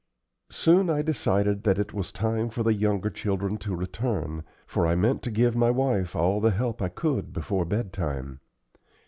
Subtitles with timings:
[0.49, 4.95] Soon I decided that it was time for the younger children to return, for I
[4.95, 8.39] meant to give my wife all the help I could before bedtime.